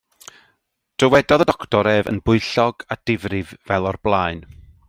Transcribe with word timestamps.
Dywedodd 1.03 1.43
y 1.45 1.47
doctor 1.51 1.91
ef 1.93 2.09
yn 2.13 2.19
bwyllog 2.31 2.89
a 2.95 3.01
difrif 3.11 3.55
fel 3.71 3.91
o'r 3.93 4.05
blaen. 4.09 4.47